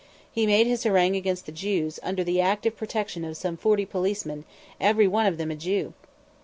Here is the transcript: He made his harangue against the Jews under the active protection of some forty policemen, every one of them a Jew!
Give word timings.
He 0.31 0.47
made 0.47 0.65
his 0.65 0.81
harangue 0.81 1.15
against 1.15 1.45
the 1.45 1.51
Jews 1.51 1.99
under 2.01 2.23
the 2.23 2.41
active 2.41 2.75
protection 2.75 3.23
of 3.23 3.37
some 3.37 3.55
forty 3.55 3.85
policemen, 3.85 4.45
every 4.79 5.07
one 5.07 5.27
of 5.27 5.37
them 5.37 5.51
a 5.51 5.55
Jew! 5.55 5.93